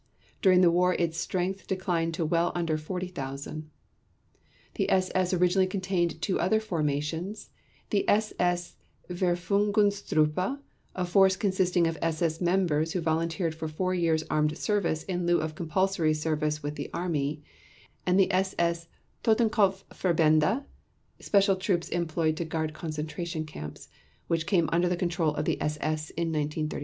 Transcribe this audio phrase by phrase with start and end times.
[0.41, 3.69] During the war its strength declined to well under 40,000.
[4.73, 7.51] The SS originally contained two other formations,
[7.91, 8.77] the SS
[9.11, 10.59] Verfügungstruppe,
[10.95, 15.37] a force consisting of SS members who volunteered for four years' armed service in lieu
[15.39, 17.43] of compulsory service with the Army,
[18.03, 18.87] and the SS
[19.23, 20.65] Totenkopf Verbände,
[21.19, 23.87] special troops employed to guard concentration camps,
[24.25, 26.79] which came under the control of the SS in 1934.